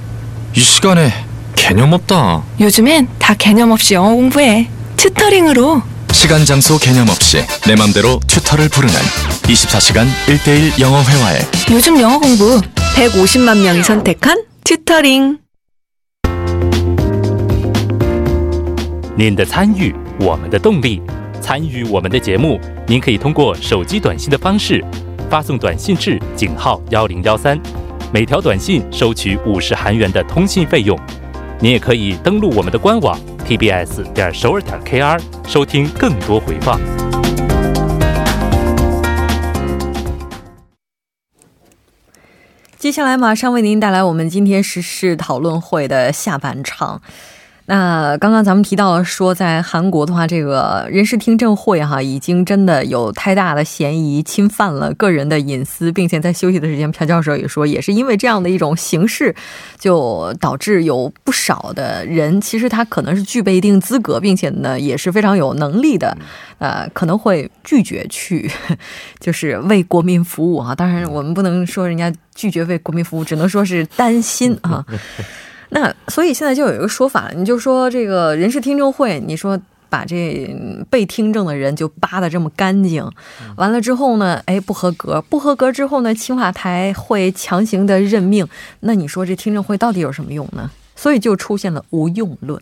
[0.55, 1.13] 이 시간에
[1.57, 2.43] 개념 없다.
[2.59, 4.71] 요즘엔 다 개념 없이 영어 공부해.
[4.97, 5.83] 튜터링으로.
[6.13, 8.95] 시간 장소 개념 없이 내 맘대로 튜터를 부르는
[9.43, 11.39] 24시간 1대1 영어 회화에
[11.71, 12.63] 요즘 영어 공부
[12.95, 15.37] 150만 명이 선택한 튜터링.
[19.19, 21.01] 您的参与，我们的动力。
[21.41, 24.85] 参与我们的节目，您可以通过手机短信的方式
[25.31, 27.59] 发送短信至井号幺零幺三，
[28.13, 30.99] 每条短信收取五十韩元的通信费用。
[31.61, 36.79] 您也可以登录我们的官网 tbs 点首尔点 kr 收听更多回放。
[42.77, 47.01] 接下来马上为您带来我们今天时事讨论会的下半场。
[47.69, 59.35] 那刚刚咱们提到说，在韩国的话，这个人事听证会哈，已经真的有太大的嫌疑侵犯了个人的隐私，并且在休息的时间，朴教授也说，也是因为这样的一种形式，
[59.81, 66.17] 就导致有不少的人，其实他可能是具备一定资格，并且呢也是非常有能力的，
[66.59, 68.49] 呃，可能会拒绝去，
[69.19, 70.73] 就是为国民服务啊。
[70.73, 74.87] 当然，我们不能说人家拒绝为国民服务，只能说是担心啊。
[75.71, 80.49] 那所以现在就有一个说法，你就说这个人事听证会，你说把这
[80.89, 83.05] 被听证的人就扒的这么干净，
[83.57, 88.47] 完了之后呢，哎不合格，不合格之后呢，青瓦台会强行的任命，
[88.81, 90.71] 那你说这听证会到底有什么用呢？
[90.95, 92.61] 所以就出现了无用论。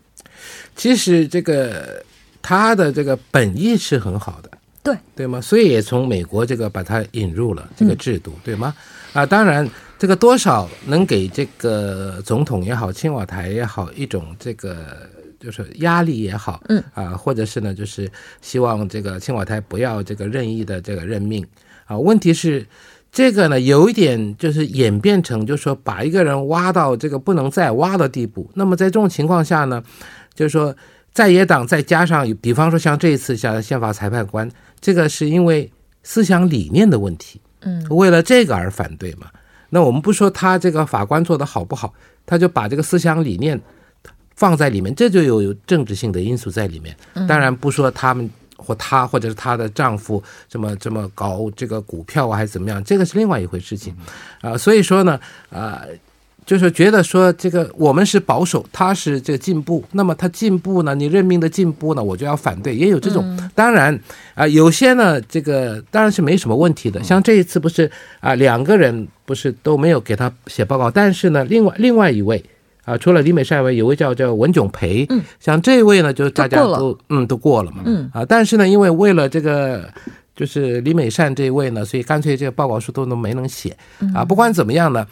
[0.75, 2.03] 其实这个
[2.43, 4.51] 他的这个本意是很好的，
[4.83, 5.41] 对对吗？
[5.41, 8.75] 所以也从美国这个把它引入了这个制度，对吗？
[9.13, 9.69] 啊，当然。
[10.05, 15.09] 这个多少能给这个总统也好，青瓦台也好一种这个
[15.41, 18.07] 就是压力也好，嗯啊，或者是呢，就是
[18.43, 21.43] 希望这个青瓦台不要这个任意的这个任命
[21.87, 21.99] 啊。
[21.99, 22.67] 问题是
[23.11, 28.51] 这个呢，有一点就是演变成，就是说把一个人挖到这个不能再挖的地步。
[28.53, 29.83] 那么在这种情况下呢，
[30.35, 30.77] 就是说
[31.15, 34.47] 在野党再加上，比方说像这一次像宪法裁判官，
[34.83, 35.73] 这个是因为
[36.03, 39.29] 思想理念的问题，嗯，为了这个而反对嘛。
[39.75, 41.93] 那我们不说他这个法官做的好不好，
[42.25, 43.61] 他就把这个思想理念
[44.37, 46.97] 放在里面，这就有政治性的因素在里面。
[47.27, 53.93] 当然不说他们或他或者是她的丈夫这么这么搞这个股票啊，还是怎么样，这个是另外一回事情
[54.41, 54.57] 啊。
[54.57, 55.19] 所以说呢，
[55.51, 55.83] 啊。
[56.47, 60.95] 就是觉得说这个我们是保守，他是这个进步，那么他进步呢？
[60.95, 62.03] 你任命的进步呢？
[62.03, 63.25] 我就要反对，也有这种。
[63.55, 63.99] 当然
[64.35, 67.03] 啊，有些呢，这个当然是没什么问题的。
[67.03, 67.91] 像这一次不是
[68.21, 72.45] 啊，两个人不是都没有给他写报告，但是呢，另外另外一位
[72.85, 79.89] 啊，除了李美善以外，有位叫叫文炯培，嗯，像这位呢，就大家都都嗯都过了嘛，嗯啊，但是呢，因为为了这个。
[80.37, 83.77] 就是李美善这位呢，所以干脆这个报告书都能没能写
[84.13, 84.25] 啊。
[84.25, 85.07] 不管怎么样呢。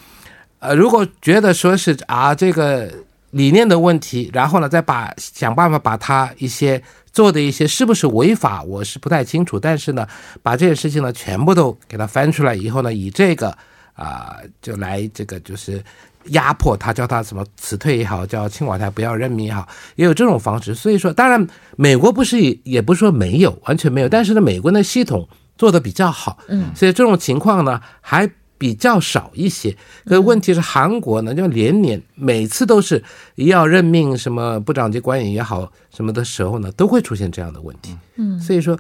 [0.62, 2.88] 呃，如果觉得说是啊这个
[3.32, 6.81] 理念的问题，然后呢再把想办法把他一些
[7.12, 9.59] 做的一些是不是违法，我是不太清楚。
[9.59, 10.06] 但是呢，
[10.41, 13.53] 把这件事情呢全部都给他翻出来以后呢，以这个
[13.94, 15.82] 啊就来这个就是
[16.26, 19.67] 压迫他，叫他什么辞退也好，叫青瓦台不要任命也好，
[19.97, 20.76] 也有这种方式。
[20.76, 21.44] 所以说，当然
[21.76, 28.31] 美国不是也也不是说没有，完全没有，但是呢，美国的系统做的比较好，嗯，所以这种情况呢还。
[28.62, 29.76] 比较少一些。
[30.06, 33.03] 可问题是韩国呢，就连年每次都是
[33.35, 37.97] 要任命什么部长级官员也好什么的时候呢，都会出现这样的问题。
[38.14, 38.79] 嗯，所以说，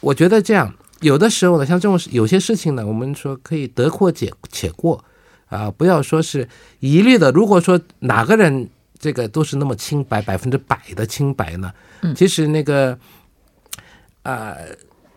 [0.00, 5.04] 我觉得这样有的时候呢，像这种事有些事情呢，我们说可以得过且且过
[5.48, 6.48] 啊，不要说是
[6.80, 7.30] 一律的。
[7.32, 8.66] 如果说哪个人
[8.98, 11.70] 这个都是那么清白，百分之百的清白呢？
[12.00, 12.98] 嗯，其实那个，
[14.22, 14.56] 啊、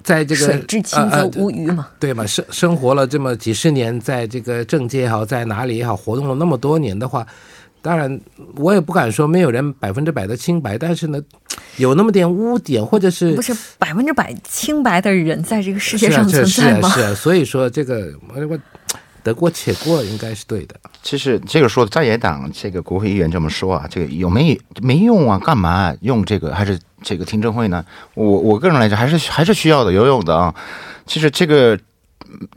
[0.06, 1.88] 在这个水至清则无鱼嘛。
[2.00, 2.25] 对嘛？
[2.25, 7.28] 生生活了这么几十年，在这个政界也好，在哪里也好，活动了那么多年的话，
[7.81, 8.22] 当然
[8.56, 11.19] 我也不敢说没有人百分之百的清白，但是呢，
[11.78, 16.88] 有那么点污点，或者是不是百分之百清白的人在这个世界上存是在吗？
[16.88, 18.58] 啊是啊，所以说这个我我
[19.24, 20.75] 得过且过应该是对的。
[21.01, 25.40] 其实这个说在野党这个国会议员这么说啊，这个有没没用啊？
[25.44, 27.86] 干嘛用这个还是这个听证会呢？
[28.16, 30.54] 我我个人来讲还是还是需要的，游泳的啊。
[31.06, 31.80] 其实这个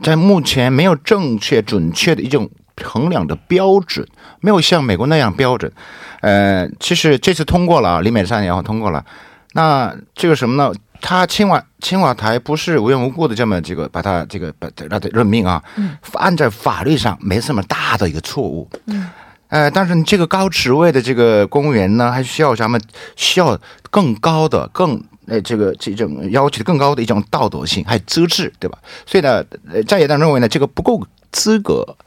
[0.01, 2.49] 在目前没有正确准确的一种
[2.83, 4.05] 衡量的标准，
[4.41, 5.71] 没有像美国那样标准。
[6.21, 9.05] 呃，其实这次通过了啊，李美善也好通过了。
[9.53, 10.73] 那这个什么呢？
[11.01, 15.63] 他青瓦青瓦台不是无缘无故的这么这个把他这个把他的任命啊，
[16.15, 18.69] 按在法律上没什么大的一个错误。
[18.87, 19.07] 嗯，
[19.49, 22.79] 呃，但是你这个高职位的这个公务员呢，还需要咱们
[23.15, 23.59] 需要
[23.89, 28.77] 更高的、更呃这个这种要求更高的一种道德性，还有资质，对吧？
[29.05, 31.97] 所以呢，呃在野党认为呢，这个不够资格。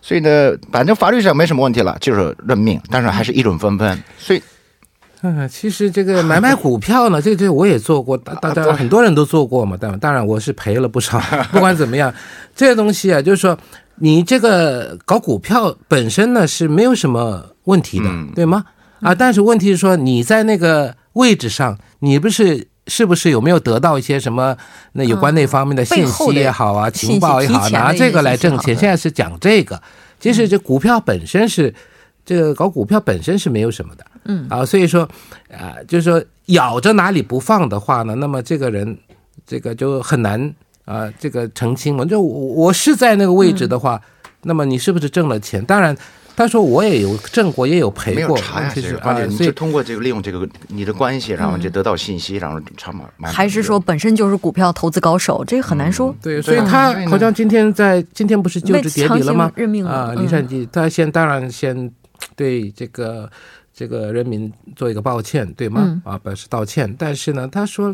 [0.00, 4.00] 所以呢，反正法律上没什么问题了，就是任命，但是还是议论纷纷。
[4.16, 4.40] 所以
[5.34, 11.18] 嗯， 其实这个 买卖股票呢，这这我也做过，大大当然很多人都做过嘛，当然当然我是赔了不少。
[11.50, 12.12] 不管怎么样，
[12.54, 13.58] 这个东西啊，就是说
[13.96, 18.64] 你这个搞股票本身呢是没有什么问题的，嗯对吗？
[19.00, 24.56] 啊，但是问题是说你在那个位置上，你不是是不是有没有得到一些什么
[24.92, 28.76] 那有关那方面的信息也好啊，情报也好，拿这个来挣钱。
[28.76, 29.80] 现在是讲这个，
[30.20, 31.74] 其实这股票本身是。
[32.26, 35.08] 这个搞股票本身是没有什么的，嗯啊，所以说，
[35.48, 38.98] 啊、就是说咬着哪里不放的话呢，那么这个人
[39.46, 40.52] 这个就很难
[40.84, 42.04] 啊、这个澄清嘛。
[42.04, 44.00] 就我我是在那个位置的话，
[44.42, 45.64] 那么你是不是挣了钱？
[45.64, 45.96] 当然，
[46.36, 53.30] 他说我也有挣过，也有赔过，没有查呀，其实啊这个关键，你就通过这个利用这个你的关系，然后就得到信息，然后查买买。
[53.30, 55.44] 还是说本身就是股票投资高手？
[55.46, 56.14] 这个很难说。
[56.20, 59.50] 对，所以他好像今天在今天不是就职典礼了吗？
[59.54, 61.90] 任命了啊，嗯李善基他先当然先
[62.36, 63.28] 对这个
[63.74, 65.82] 这个人民做一个抱歉，对吗？
[65.84, 66.94] 嗯啊，表示道歉。
[66.96, 67.92] 但是呢，他说，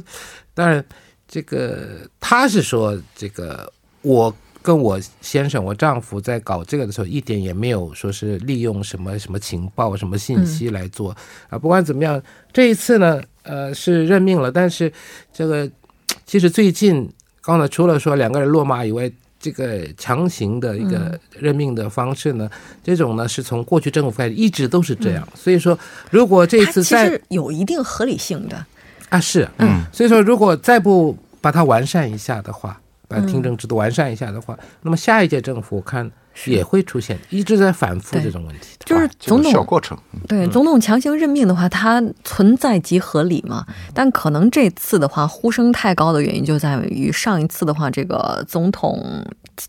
[0.53, 0.85] 当然
[1.27, 3.73] 这个他是说这个
[4.03, 4.35] 我。
[4.65, 11.11] 跟我先生，我丈夫在搞这个的时候，一点也没有说是利用什么什么情报、什么信息来做、
[11.49, 11.59] 啊。
[11.59, 12.23] 不管怎么样，
[12.53, 14.93] 这一次呢，呃，是任命了，但是
[15.33, 15.69] 这个
[16.25, 19.11] 其实最近刚才除了说两个人落马以外，
[19.43, 22.49] 这个强行的一个任命的方式呢，
[22.83, 25.29] 这种呢是从过去政府开始一直都是这样。
[25.35, 25.77] 所以说，
[26.11, 28.65] 如果这次再实有一定合理性的。
[29.09, 36.11] 啊是，嗯，所以说如果再不把它完善一下的话，把听证制度完善一下的话，那么下一届政府我看
[36.46, 38.76] 也会出现一直在反复这种问题。
[38.79, 38.84] 的。
[38.84, 39.96] 就是啊这个总统小过程，
[40.26, 43.64] 对总统强行任命的话，它存在即合理嘛。
[43.94, 49.25] 但可能这次的话，呼声太高的原因就在于上一次的话，这个总统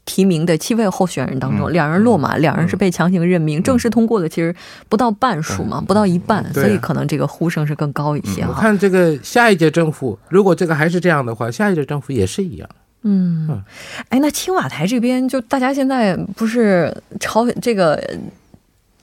[0.05, 4.55] 提名的七位候选人当中，两人落马，两人是被强行任命，正式通过的其实
[4.89, 8.49] 不到半数嘛，不到一半，所以可能这个呼声是更高一些哈。
[8.49, 12.67] 我看这个下一届政府，如果这个还是这样的话，下一届政府也是一样。
[13.03, 13.63] 嗯，
[14.09, 18.01] 哎，那青瓦台这边就大家现在不是朝这个。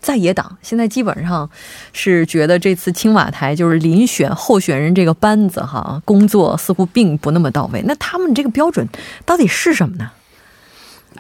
[0.02, 1.48] 在野党现在基本上
[1.92, 7.82] 是觉得这次青瓦台就是遴选候选人这个班子哈，工作似乎并不那么到位。
[7.84, 8.88] 那他们这个标准
[9.26, 10.10] 到底是什么呢？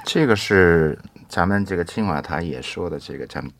[0.06, 3.52] 这个是咱们这个青瓦台也说的，这个咱们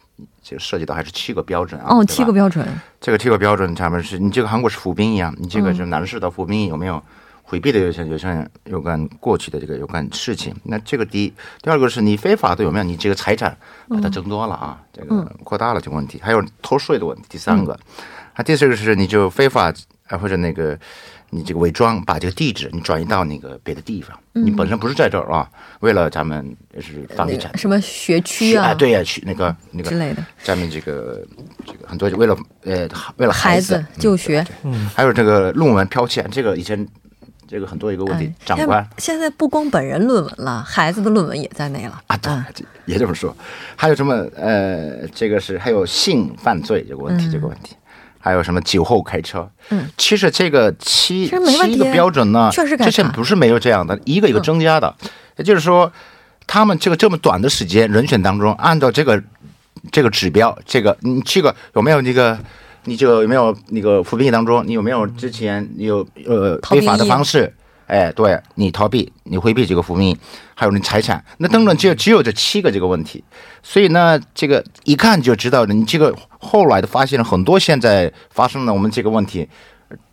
[0.42, 1.98] 这个涉及到还是七个标准啊。
[1.98, 2.66] 哦，七个标准，
[2.98, 7.02] 这个七个标准，咱们是你这个韩国是服兵役啊，你这个就是男士的服兵役有没有
[7.50, 10.54] 回避的有些有些有关过去的这个有关事情？
[10.62, 12.84] 那这个第一，第二个是你非法的有没有？
[12.84, 13.56] 你这个财产
[13.88, 17.24] 把它增多了啊，这个扩大了这个问题，还有偷税的问题。
[17.28, 17.76] 第三个，
[18.34, 19.74] 啊，第四个是你就非法
[20.06, 20.78] 啊或者那个
[21.30, 31.20] 你这个伪装把这个地址你转移到那个别的地方，你本身不是在这儿啊，为了咱们是房地产什么学区啊，啊，对呀，去那个那个之类的，咱们这个
[31.66, 34.46] 这个很多为了呃为了孩子子就学。
[34.94, 36.86] 还有这个论文剽窃，这个以前
[37.50, 42.44] 这个很多一个问题，哎长官现在不光本人论文了，孩子的论文也在内了啊，对嗯，
[42.86, 43.36] 也这么说。
[43.74, 47.74] 还有什么呃，这个是还有性犯罪这个问题，这个问题。
[48.20, 49.50] 还有什么酒后开车？
[49.70, 54.94] 嗯，其实这个七七个标准呢，确实之前不是没有这样的，一个一个增加的。
[55.36, 55.90] 也就是说，
[56.46, 59.20] 他们这个这么短的时间人选当中，按照这个
[59.90, 62.38] 这个指标，这个你这个有没有那个？
[62.84, 67.52] 你这个有没有那个服兵役当中，你有没有之前你有呃非法的方式？
[67.86, 70.16] 哎，对你逃避，你回避这个服兵役，
[70.54, 73.24] 还有你财产，那等等，只有只有这七个这个问题，
[73.64, 79.48] 所以呢，这个一看就知道你这个后来的发现了很多现在发生了我们这个问题，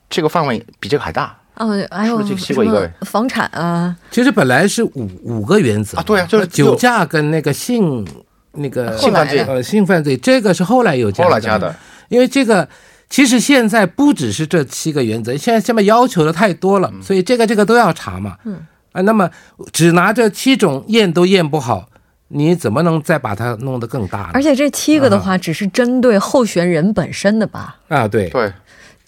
[0.09, 1.37] 这个范围比这个还大。
[1.57, 2.91] 哦，还有这个什么七个一个？
[3.01, 8.07] 房产啊，其实本来是五五个原则啊对啊就是酒驾跟那个性
[8.53, 9.39] 那个性犯罪。
[9.43, 11.75] 呃性犯罪，这个是后来有加后来加的，
[12.09, 12.67] 因为这个
[13.09, 18.37] 其实现在不只是这七个原则，现在下面要求的太多了，所以这个这个都要查嘛。
[18.45, 19.29] 嗯啊，那么
[19.71, 21.89] 只拿这七种验都验不好，
[22.29, 24.31] 你怎么能再把它弄得更大呢？
[24.33, 27.77] 而且这七个的话，只是针对候选人本身的吧？
[27.89, 28.29] 啊，对。
[28.29, 28.53] 对，可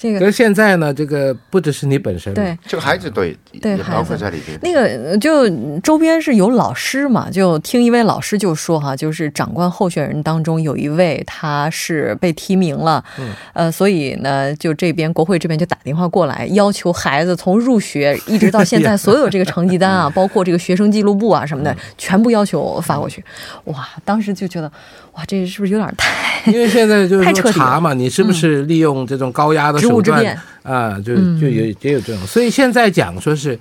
[0.01, 2.57] 这个可是现在呢，这个不只是你本身，对。
[2.65, 4.57] 这个孩子对对也包括孩子在里边。
[4.61, 5.49] 那个呃就
[5.81, 23.21] 周边是有老师嘛，就听一位老师就说哈，就是长官候选人当中有一位他是被提名了，嗯呃，所以呢，就这边国会这边就打电话过来，要求孩子从入学一直到现在所有这个成绩单啊， 包括这个学生记录簿啊什么嗯的，全部要求发过去。
[23.65, 24.71] 哇，当时就觉得，
[25.19, 30.23] 哇，这是不是有点太因为现在就是说查嘛，你是不是利用这种高压的手段？
[30.63, 30.97] 啊？
[31.01, 33.59] 就嗯就有也有这种，所以现在讲说是，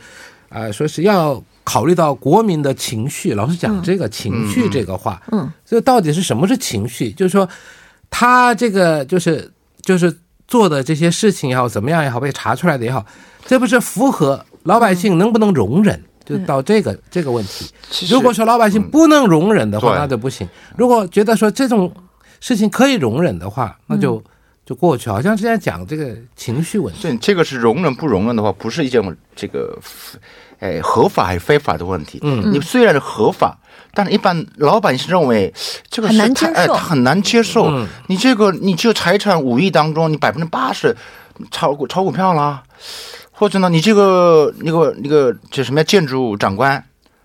[0.51, 3.35] 啊，说是要考虑到国民的情绪。
[3.35, 7.11] 老是讲这个情绪这个话，嗯，这到底是什么是情绪？
[7.11, 7.49] 就是说，
[8.09, 9.51] 他这个就是
[9.83, 13.05] 就是做的这些事情也好，怎么样也好，被查出来的也好，
[13.45, 16.01] 这不是符合老百姓能不能容忍？
[16.29, 17.73] 就到这个这个问题。
[18.11, 20.47] 如果说老百姓不能容忍的话，对那就不行。
[20.77, 21.91] 如果觉得说这种
[22.41, 24.23] 事情可以容忍的话，那就
[24.67, 25.09] 就过去。
[25.09, 27.01] 好像现在讲这个情绪问题。
[27.01, 29.03] 这这个是容忍不容忍的话，不是一件
[29.35, 29.79] 这个，
[30.59, 32.19] 哎，合法还是非法的问题。
[32.23, 33.57] 嗯你虽然是合法，
[33.95, 35.53] 但是一般老百姓认为
[35.89, 37.67] 这个很是太哎，难接受他很难接受。
[37.71, 40.95] 嗯你这个你这个财产五亿当中，你百分之八十
[41.51, 42.63] 炒股炒股票啦，
[43.39, 46.83] 或者呢，你这个那个那个叫什么呀建筑长官。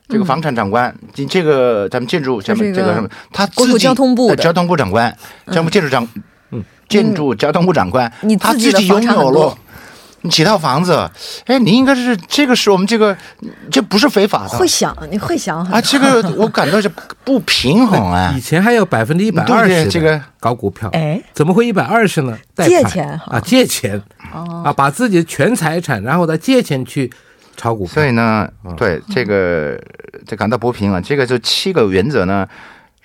[0.10, 5.18] 这个房产长官，你这个咱们建筑咱们这个什么，他国土自己交通部交通部长官，
[5.48, 6.08] 咱们建筑长，
[6.52, 9.58] 嗯，建筑交通部长官，你他自己拥有了
[10.30, 11.10] 几套房子，
[11.46, 13.16] 哎，你应该是这个是我们这个，
[13.70, 16.90] 这不是非法的会想，你会想很啊，这个我感到是
[17.24, 18.40] 不平衡啊 以。
[18.40, 22.38] 前还有百分之一百二十这个搞股票，哎，怎么会一百二十呢？
[22.58, 24.02] 借钱啊，借钱
[24.34, 27.12] 哦，啊，把自己的全财产，然后再借钱去
[27.58, 28.06] 炒股票所。
[28.06, 29.78] 以呢，嗯对这个
[30.26, 31.02] 这感到不平衡。
[31.02, 32.48] 这个就七个原则呢，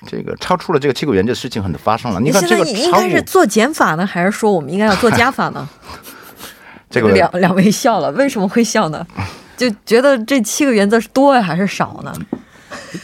[0.06, 2.20] 这个超出了这个七个原则，事情很多发生了。
[2.20, 5.68] 你看现这个在应，该是做减法呢，还是说我们应该要做加法呢？
[6.90, 9.06] 这个两两位笑了，为什么会笑呢？
[9.56, 12.12] 就觉得这七个原则是多呀还是少呢？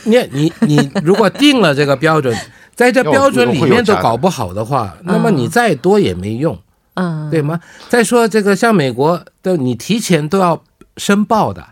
[0.04, 2.36] 你你你如果定了这个标准，
[2.74, 6.58] 在这标准里面都搞不好的话，那么你再多也没用，
[6.94, 7.60] 嗯，对吗？
[7.88, 10.62] 再说这个像美国的，你提前都要
[10.96, 11.66] 申报的。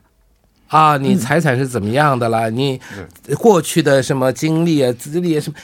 [0.68, 2.48] 啊，你财产是怎么样的啦？
[2.48, 2.80] 你
[3.38, 5.56] 过去的什么经历啊、资历啊什么，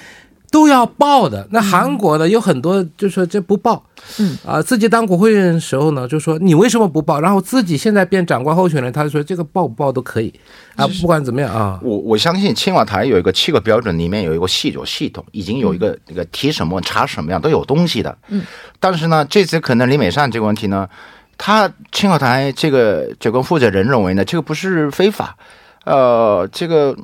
[0.50, 1.47] 都要报的。
[1.50, 3.85] 那韩国呢，有很多就说这不报，
[4.19, 4.37] 嗯。
[4.47, 7.21] 啊，自己当国会议员的时候呢，就说你为什么不报？
[7.21, 10.33] 然后自己现在变长官候选人，他就说这个报不报都可以。
[10.76, 18.17] 啊，不管怎么样啊，我我相信青瓦台有一个七个标准，里面有一个系有系统，已经有一个那个提什么查什么样都有东西的。
[18.28, 18.43] 嗯，
[18.78, 20.88] 但是呢，这次可能李美善这个问题呢，
[21.37, 25.37] 他青瓦台这个这个负责人认为呢，这个不是非法，
[25.85, 26.97] 呃，这个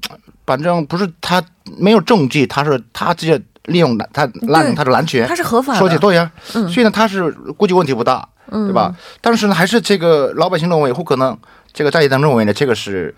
[0.47, 1.43] 反正不是他
[1.79, 6.69] 没有证据，他是他直接利用他滥用他的滥权，他是合法的，说起对呀、嗯。
[6.69, 8.67] 所以呢，他是估计问题不大，嗯。
[8.67, 8.95] 对吧？
[9.21, 11.37] 但是呢，还是这个老百姓认为，或可能
[11.73, 13.15] 这个在野党认为呢，这个是，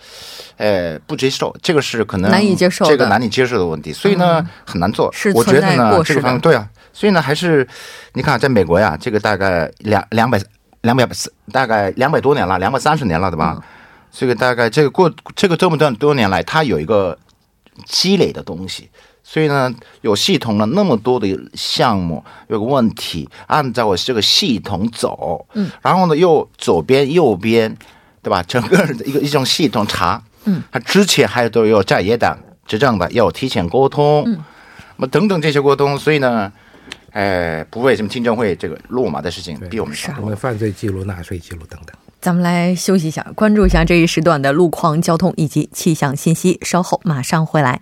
[0.57, 2.91] 呃，不接受，这个是可能难以接受的。
[2.91, 5.13] 这个难以接受的问题，所以呢，很难做。
[5.13, 7.67] 是我觉得呢，这个方面对啊，所以呢，还是
[8.15, 10.41] 你看，在美国呀，这个大概两两百
[10.83, 11.07] 两百
[11.51, 13.39] 大概两百多年了，两百三十年了，对嗯。
[13.39, 13.63] 吧？
[14.19, 17.19] 这个大概这个过这个这么段多年来，它有一个
[17.85, 18.89] 积累的东西，
[19.23, 19.71] 所以呢，
[20.01, 27.77] 有系统了那么多的项目，有个问题，按照我这个系统走，嗯，然后呢，又左边右边，
[28.23, 28.43] 对吧？
[28.45, 34.43] 整个一个 一种系统查，嗯，他之前还都有在野党执政的要提前沟通，嗯，
[34.97, 36.51] 那么等等这些沟通，所以呢，
[37.11, 41.95] 哎，不为什么听证会这个落马的事情比我们少什么犯罪记录、纳税记录等等。
[42.27, 46.59] 咱们来休息一下，关注一下这一时段的路况、交通以及气象信息。
[46.61, 47.81] 稍后马上回来。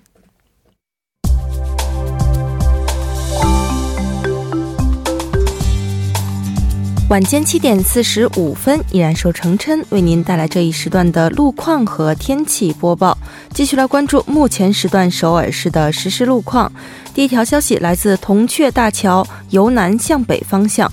[7.08, 13.16] 晚间七点四十五分，依然受程琛为您带来这一时段的路况和天气播报。
[13.54, 16.70] 继续来关注目前时段首尔市的实时路况。
[17.14, 20.90] 第一条消息来自铜雀大桥由南向北方向，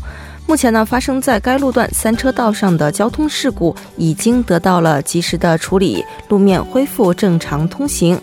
[0.47, 8.19] 目前呢发生在该路段三车道上的交通事故已经得到了及时的处理，路面恢复正常通行。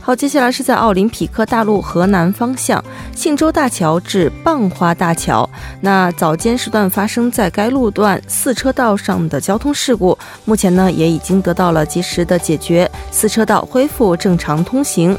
[0.00, 2.82] 好，接下来是在奥林匹克大陆河南方向
[3.14, 5.46] 信州大桥至蚌花大桥。
[5.82, 15.14] 那早间时段发生在该路段四车道上的交通事故，目前呢也已经得到了及时的解决，四车道恢复正常通行。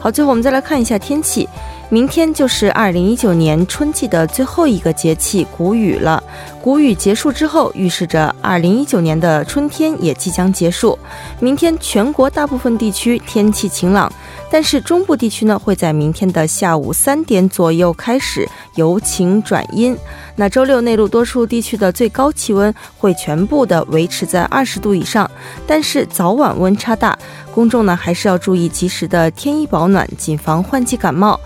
[0.00, 1.48] 好，最后我们再来看一下天气。
[1.94, 6.20] 明天就是二零一九年春季的最后一个节气谷雨了。
[6.60, 10.98] 谷雨结束之后，预示着二零一九年的春天也即将结束。
[11.38, 14.12] 明天全国大部分地区天气晴朗，
[14.50, 19.96] 但是中部地区呢会在明天的下午三点左右开始由晴转阴。
[20.34, 25.30] 那周六内陆多数地区的最高气温会全部的维持在二十度以上，
[25.64, 27.16] 但是早晚温差大，
[27.54, 31.38] 公众呢还是要注意及时的添衣保暖，谨防换季感冒。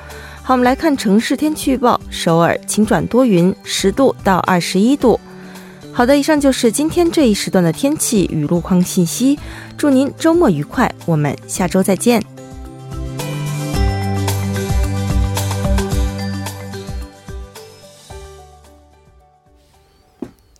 [0.48, 5.20] 好，我们来看城市天气预报：首尔晴转多云，十度到二十一度。
[5.92, 9.38] 好的，以上就是今天这一时段的天气与路况信息。
[9.76, 12.22] 祝您周末愉快，我们下周再见。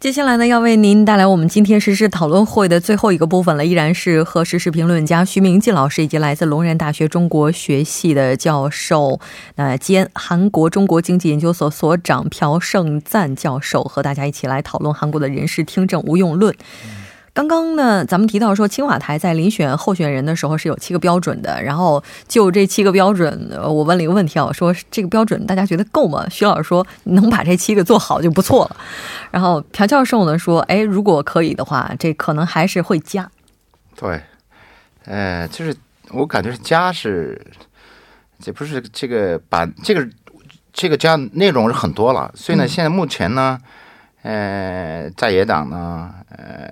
[0.01, 9.19] 接下来呢，要为您带来我们今天实时讨论会的最后一个部分了，依然是和时事评论家徐明季老师以及来自龙岩大学中国学系的教授，
[9.57, 16.55] 那兼韩国中国经济研究所所长朴胜赞教授和大家一起来讨论韩国的人事听证无用论。
[17.39, 21.63] 刚刚呢，咱们提到说，青瓦台在遴选候选人的时候是有七个标准的。
[21.63, 26.27] 然后就这七个标准，我问了一个问题啊，我说这个标准大家觉得够吗？
[26.29, 28.77] 徐老师说能把这七个做好就不错了。
[29.31, 33.31] 然后朴教授呢说，哎，如果可以的话，这可能还是会加。
[33.95, 34.21] 对，
[35.05, 35.73] 呃，就是
[36.11, 37.41] 我感觉是加是，
[38.41, 40.05] 这不是这个把这个
[40.73, 43.61] 这个加内容是很多了，所以呢，现在目前呢。
[44.29, 46.71] 呃，在野党呢，呃，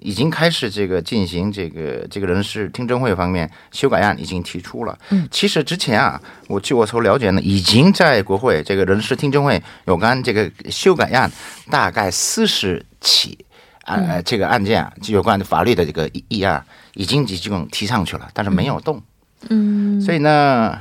[0.00, 4.96] 已经开始这个进行这个这个人事听证会方面修改案已经提出了。
[5.10, 11.28] 嗯，其实之前啊，我据我所了解呢，已经在国会这个人事听证会有关这个修改案
[11.68, 13.36] 大概四十起
[13.86, 19.02] 案，这个案件啊，有关法律的这个议案已经已经提上去了，但是没有动。
[19.50, 20.80] 嗯，所以呢。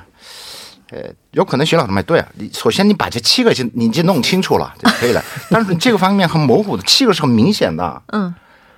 [0.91, 0.97] 呃，
[1.31, 2.27] 有可能徐老师没对啊。
[2.35, 5.23] 你首先你把这七个就你就弄清楚了就可以了。
[5.49, 8.01] 但是这个方面很模糊的，七个是很明显的。
[8.07, 8.33] 嗯。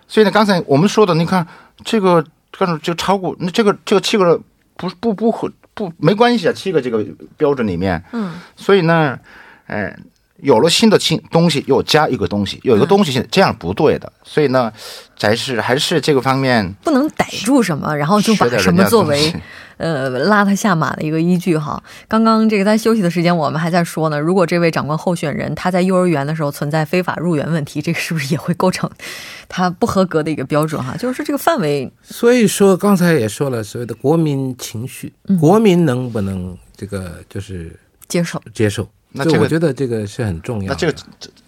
[0.07, 1.45] 所以呢，刚才我们说的，你看
[1.83, 4.39] 这个，刚才就超过那这个这个七个
[4.77, 7.03] 不不不不不没关系啊，七个这个
[7.35, 8.03] 标准里面。
[8.11, 8.35] 嗯。
[8.55, 9.17] 所以呢，
[9.65, 9.97] 哎，
[10.37, 14.13] 有了新的新东西，又加一个东西，有一个东西这样不对的。
[14.23, 14.71] 所以呢，
[15.19, 19.33] 还是还是这个方面不能逮住什么，然后就把什么作为。
[19.77, 21.81] 呃，拉他下马的一个依据哈。
[22.07, 24.19] 刚刚这个在休息的时间，我们还在说呢。
[24.19, 28.89] 如果这位长官候选人他在幼儿园的时候存在非法入园问题，这个是不是也会构成
[29.49, 30.95] 他不合格的一个标准哈？
[30.99, 31.91] 就是说这个范围。
[32.03, 38.87] 所以说刚才也说了，所谓的国民情绪，国民能不能这个就是接受接受？
[39.11, 40.69] 那这个我觉得这个是很重要。
[40.69, 40.93] 那这个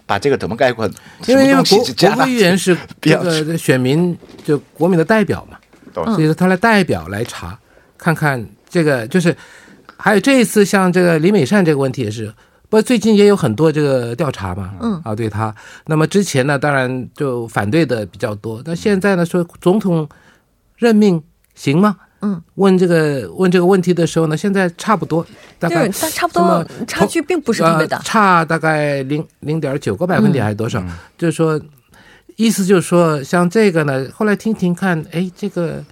[0.05, 0.87] 把这个怎么概括？
[1.25, 5.57] 因为因为国国会议员是这个选民就国民的代表嘛，
[6.13, 7.57] 所以说他来代表来查。
[7.97, 9.35] 看看这个，就是
[9.97, 12.33] 还有这一次，像这个李美善这个问题也是，
[12.69, 15.55] 不最近也有很多这个调查嘛，嗯啊，对他。
[15.85, 18.61] 那么之前呢，当然就反对的比较多。
[18.65, 20.07] 那现在呢，说总统
[20.75, 21.21] 任命
[21.53, 21.95] 行吗？
[22.21, 25.25] 嗯，问这个问这个问题的时候呢，现在差不多，
[25.57, 30.83] 大概差不多差距并不是特别大，差大概零零点九个百分点还是多少？
[31.17, 31.59] 就是说，
[32.35, 35.83] 意思就是说，像这个呢，后来听听看，哎，这个。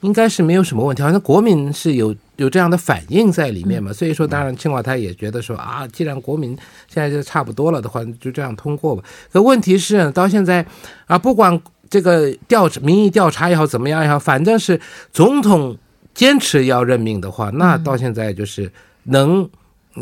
[0.00, 6.56] 应该是没有什么问题，好像国民是有有这样的反应在里面嘛，所以说当然青瓦台也觉得说啊，既然国民
[6.88, 9.02] 现在就差不多了的话，就这样通过吧。
[9.32, 10.64] 可问题是到现在
[11.06, 14.80] 啊，不管这个调查民意调查也好怎么样也好，反正是
[15.12, 15.76] 总统
[16.14, 18.70] 坚持要任命的话，那到现在就是
[19.04, 19.48] 能。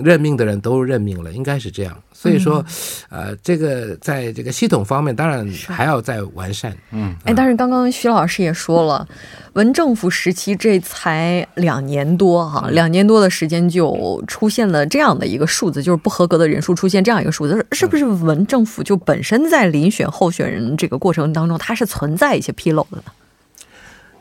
[0.02, 1.96] 任命的人都任命了，应该是这样。
[2.12, 2.64] 所以说，
[3.10, 6.74] 呃，这个在这个系统方面，当然还要再完善。
[6.90, 9.06] 嗯，哎，但是刚刚徐老师也说了，
[9.52, 23.04] 文政府时期这才两年多哈，两年多的时间就出现了这样的一个数字，就是不合格的人数出现这样一个数字，是不是文政府就本身在遴选候选人这个过程当中，它是存在一些纰漏的呢？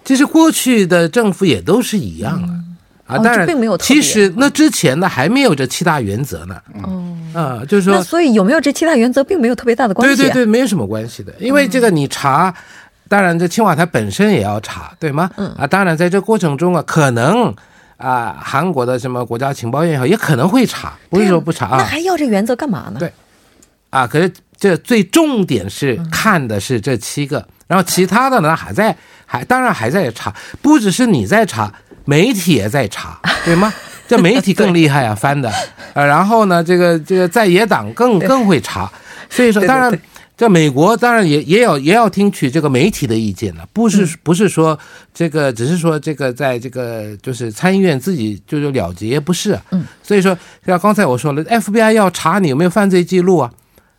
[0.03, 2.49] 其实过去的政府也都是一样的。
[2.49, 2.59] 啊，
[3.07, 3.77] 当然，并没有。
[3.77, 6.55] 其实那之前呢，还没有这七大原则呢。
[6.83, 10.15] 哦，啊、就是说那所以有没有这七大原则并没有特别大的关系。
[10.15, 12.53] 对对对，没有什么关系的，因为这个你查，
[13.09, 15.29] 当然这青瓦台本身也要查，对吗？
[15.37, 17.53] 嗯啊，当然在这过程中啊，可能
[17.97, 22.99] 啊，韩国的什么国家情报院也好，也可能会查，不是说不查啊那还要这原则干嘛呢？
[22.99, 23.11] 对
[23.89, 24.07] 啊。
[24.07, 31.73] 可是这最重点是看的是这七个，然后其他的呢还在还当然还在查，不只是你在查，
[32.05, 33.73] 媒体也在查， 对吗？
[34.07, 35.51] 这媒体更厉害啊，翻的，
[35.93, 38.91] 呃，然后呢，这个这个在野党更更会查，
[39.29, 39.99] 所以说当然对。
[40.35, 44.77] 这美国当然也也要也要听取这个媒体的意见了，不是不是说
[45.13, 49.57] 这个，只是说这个在这个就是参议院自己就就了结，不是。
[49.69, 50.35] 嗯，所以说
[50.65, 53.51] 像刚才我说了，FBI 要查你有没有犯罪记录啊，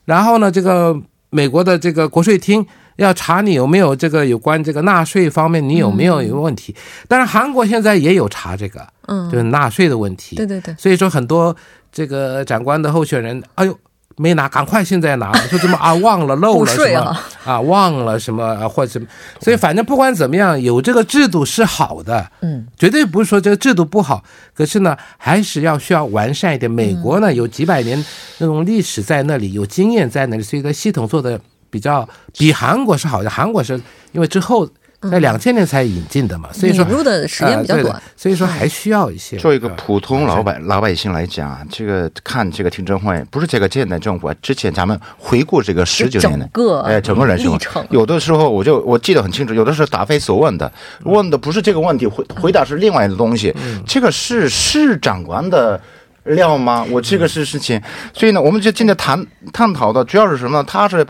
[0.06, 6.74] 然后呢，这个美国的这个国税厅要查你有没有这个有关这个纳税方面你有没有有问题。
[7.08, 10.36] 但是，韩国现在也有查这个，嗯就是纳税的问题。
[10.36, 11.54] 对对对，所以说很多
[11.92, 13.78] 这个长官的候选人，哎呦。
[14.16, 19.08] 没拿，赶快现在拿， 就这么啊忘了漏了什么税啊啊忘了什么啊或者什么，
[19.40, 24.22] 所以反正不管怎么样，有这个制度是好的，嗯，绝对不是说这个制度不好，
[24.54, 26.70] 可是呢，还是要需要完善一点。
[26.70, 28.04] 美国呢有几百年
[28.38, 31.40] 那种历史在那里，有经验在那里，所以它系统做的
[31.74, 32.08] 比较
[32.38, 33.28] 比韩国是好的。
[33.28, 33.74] 韩国是
[34.12, 34.64] 因为之后
[35.10, 38.00] 在两千年才引进的嘛，所以说引入的时间比较短。
[38.16, 39.36] 所以说还需要一些。
[39.38, 47.58] 作为一个呃普通老百老百姓来讲啊，这个看这个听证会，不是这个现代政府啊，之前咱们回顾这个十九年的整个哎整个人生
[47.90, 53.52] 有的时候我就我记得很清楚，有的时候答非所问的，问的不是这个问题，回回答是另外的东西，
[53.84, 55.80] 这个是市长官的。
[56.24, 56.82] 料吗？
[56.90, 57.78] 我这个是事情，
[58.14, 60.64] 所以呢，我们就今天谈探讨的主要是什么呢？
[60.66, 61.06] 他是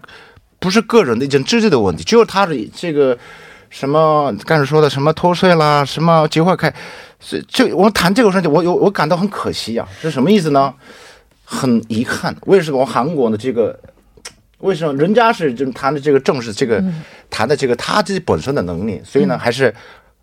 [0.64, 2.02] 不是个人的一件知识的问题？
[2.04, 3.16] 就是他的这个
[3.68, 6.74] 什么刚才说的什么偷税啦，什么结婚开，
[7.20, 10.72] 是这我谈这个事情，我有我感到很可惜啊，是什么意思呢？
[11.44, 13.78] 很遗憾，为什么韩国的这个？
[14.60, 16.82] 为什么人家是就谈的这个正是这个、
[17.28, 19.74] 谈的这个他自己本身的能力，所以呢，还是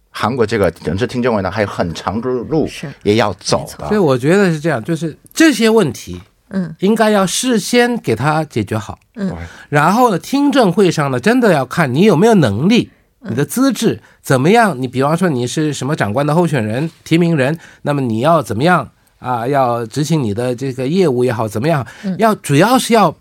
[0.09, 3.85] 韩国这个人事听证会呢还有很长的路是也要走的。
[3.87, 6.19] 所以我觉得是这样，就是这些问题，
[6.53, 9.31] 嗯，应该要事先给他解决好，嗯，
[9.69, 14.81] 然后呢，听证会上呢，真的要看你有没有能力，你的资质怎么样。
[14.81, 19.47] 你比方说你是什么长官的候选人、提名人，那么你要怎么样啊？
[19.47, 21.85] 要执行你的这个业务也好，怎么样？
[22.17, 23.15] 要主要是要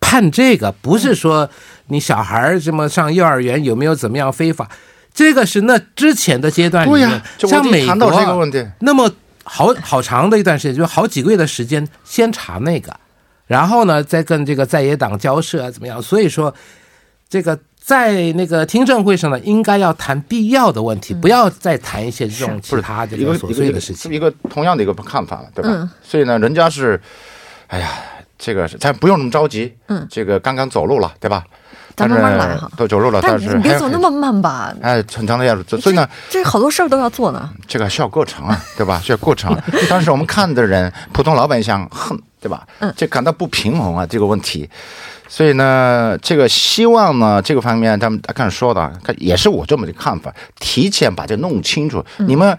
[0.00, 1.48] 判这个，不是说
[1.88, 4.68] 你小孩儿这么上幼儿园有没有怎么样非法。
[5.12, 9.10] 这个是那之前的阶段里面，像美国这个问题，那么
[9.48, 12.94] 好好长的一段时间，就好几个月的时间，先查那个，
[13.46, 16.00] 然后呢，再跟这个在野党交涉啊，怎么样？
[16.02, 16.54] 所以说，
[17.28, 24.12] 这个在那个听证会上呢，应该要谈必要的问题，不要再谈一些这种其他这一个个琐碎的事情。
[24.12, 25.70] 一个同样的一个看法了，对吧？
[25.72, 27.00] 嗯所以呢，人家是，
[27.68, 27.90] 哎呀，
[28.38, 31.44] 这个咱不用那么着急，嗯这个刚刚走路了，对吧？
[31.98, 37.50] 咱慢慢来哈都走路了，但但是你别走那么慢吧，哎，很长的样子，所以呢，这好多事儿都要做呢。
[37.66, 39.00] 这个需要过程啊， 对吧？
[39.02, 39.56] 需要过程。
[39.90, 42.66] 当时我们看的人，普通老百姓恨，对吧？
[42.78, 44.68] 嗯这感到不平衡啊，这个问题。
[45.30, 52.02] 所以呢，这个希望呢，这个方面他们刚才说的，看也是我这么的看法，提前把这弄清楚。
[52.18, 52.56] 你们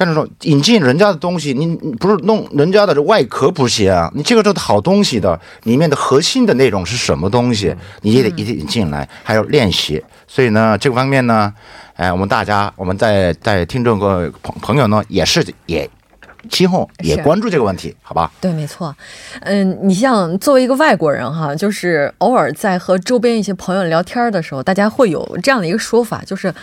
[0.00, 10.02] 刚才说引进人家的东西，你你不是弄人家的这外壳不行啊，你这个是好东西的，里面的核心的内容是什么东西，你也得一定进来，还要练习。
[10.26, 11.52] 所以呢，这个方面呢，
[11.96, 15.86] 哎，我们大家，我们在在听众个朋朋友呢，也是也
[16.48, 18.32] 今后也关注这个问题，好吧？
[18.40, 18.96] 对，没错。
[19.42, 26.54] 嗯，你像作为一个外国人哈，就是偶尔在和周边一些朋友聊天的时候，大家会有这样的一个说法，就是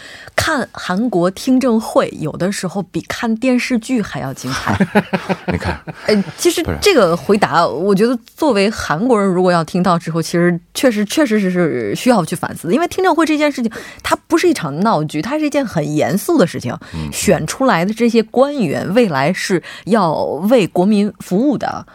[0.47, 4.79] 看韩国听证会有的时候比看电视剧还要精彩。
[5.51, 13.69] 你看，哎，其实这个回答，我觉得作为韩国人，如果要听到之后，其实确实确实是是需要去反思的，因为听证会这件事情，
[14.01, 16.73] 它不是一场闹剧，它是一件很严肃的事情。
[17.11, 20.13] 选出来的这些官员，未来是要
[20.49, 21.85] 为国民服务的。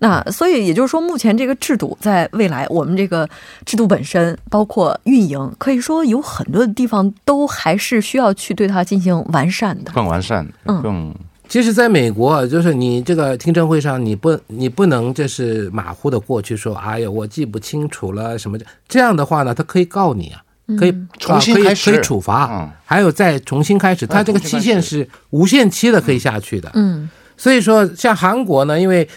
[0.00, 3.28] 那所以也就是说，目前这个制度在未来，我们这个
[3.66, 9.90] 制度本身，包括运营，可以说有很多的地方都还是需要去对它进行完善的。
[9.92, 11.14] 更完善，嗯更
[11.48, 18.66] 其实，在美国，就是你这个听证会上，你不你不能就是马虎的过去说，哎呀，我记不清楚了什么的。
[18.86, 20.42] 这样的话呢，他可以告你啊，
[20.78, 24.06] 可以、重新啊可以开始可以处罚，嗯还有再重新开始。
[24.06, 26.70] 他这个期限是无限期的，可以下去的。
[26.74, 27.08] 嗯，
[27.38, 29.08] 所以说，像韩国呢，因为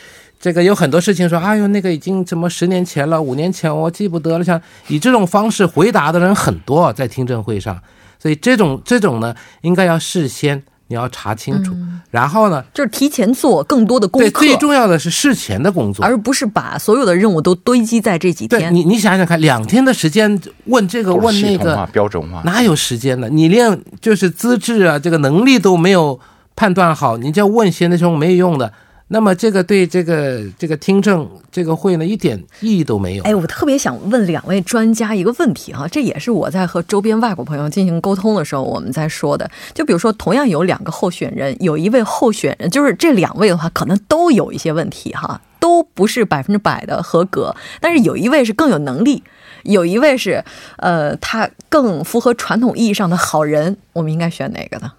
[0.42, 7.80] 这个有很多事情说，哎呦，那个已经怎么十年前了，五年前我记不得了，像以这种方式回答的人很多，在听证会上，
[8.18, 11.74] 所以这种这种呢，应该要事先你要查清楚，
[12.10, 18.60] 然后呢，就是提前做更多的功对，课，最重要的是事前的工作，而不是把所有的任务都堆积在这几天。
[18.60, 23.30] 对你，你想想看，两天的时间问这个问那个，标准化，哪有时间呢？
[23.30, 26.20] 你连就是资质啊，这个能力都没有
[26.56, 28.74] 判断好，你这问些那种没有用的，
[29.14, 33.24] 那么这个对这个这个听证这个会呢一点意义都没有。
[33.26, 39.52] 哎，我特别想问两位专家一个问题哈，这也是我在和周边外国朋友进行沟通的时候我们在说的。
[39.74, 49.22] 就比如说，同样有两个候选人，有一位候选人，就是这两位的话，可能都有一些问题哈，都不是百分之百的合格，但是有一位是更有能力，
[49.64, 50.42] 有一位是
[50.78, 54.94] 呃，他更符合传统意义上的好人，我们应该选哪个呢？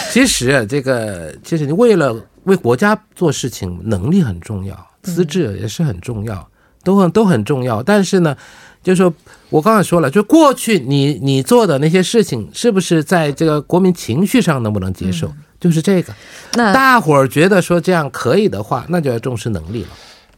[0.09, 6.47] 其实啊这个，其实你为了为国家做事情，能力很重要，资质也是很重要，
[6.83, 7.81] 都很都很重要。
[7.83, 8.35] 但是呢，
[8.81, 9.13] 就是说
[9.49, 15.31] 我刚才说了，就过去你你做的那些事情，是不是在这个国民情绪上能不能接受？
[15.59, 16.13] 就是这个，
[16.53, 19.89] 那大伙儿觉得说这样可以的话，那就要重视能力了。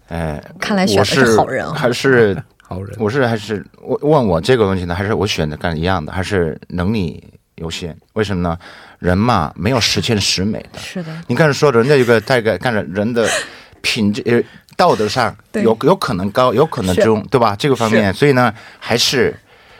[0.07, 2.35] 哎，看来选的我是好人啊还是
[2.67, 7.23] 好人，我是还是我问我这个问题呢，还是我选的干一样的，还是能力
[7.55, 7.95] 优先？
[8.13, 8.57] 为什么呢？
[8.99, 10.79] 人嘛，没有十全十美的。
[10.79, 13.27] 是的，你刚才说的，人家有个大概看着人的
[13.81, 14.41] 品质呃
[14.75, 17.55] 道德上有有可能高，有可能中，对吧？
[17.55, 19.35] 这个方面，所以呢，还是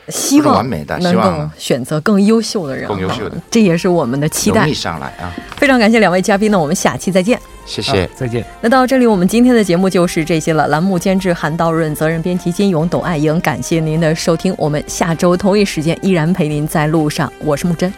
[0.08, 4.74] 希望完美的能希望够选择更优秀的人，更优秀的，这也是我们的期待能力。
[4.74, 5.32] 上来啊。
[5.56, 7.38] 非常感谢两位嘉宾呢，我们下期再见。
[7.64, 8.08] 谢谢。
[8.16, 8.44] 再见。
[8.60, 10.66] 那到这里，我们今天的节目就是这些了。
[10.66, 14.52] 栏目监制韩道润，责任编辑金勇、董爱英，感谢您的收听。
[14.58, 17.92] 我们下周同一时间依然陪您在路上，我是木真。